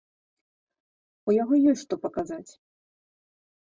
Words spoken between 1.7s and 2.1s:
ёсць што